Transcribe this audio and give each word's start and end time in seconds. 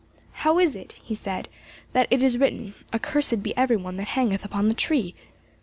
"How 0.31 0.57
is 0.57 0.75
it," 0.75 0.93
he 0.93 1.13
said, 1.13 1.47
"that 1.93 2.07
it 2.09 2.23
is 2.23 2.39
written, 2.39 2.73
'Accursed 2.91 3.43
be 3.43 3.55
every 3.55 3.77
one 3.77 3.97
that 3.97 4.07
hangeth 4.17 4.43
upon 4.43 4.67
the 4.67 4.73
tree? 4.73 5.13